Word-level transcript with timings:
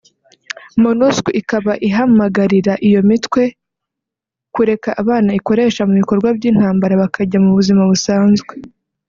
Monusco 0.83 1.29
ikaba 1.41 1.73
ihamagarira 1.87 2.73
iyo 2.87 3.01
mitwe 3.09 3.41
kureka 4.55 4.89
abana 5.01 5.29
ikoresha 5.39 5.81
mu 5.87 5.93
bikorwa 5.99 6.27
by’intambara 6.37 7.01
bakajya 7.03 7.37
mu 7.45 7.51
buzima 7.57 7.81
busanzwe 7.91 8.53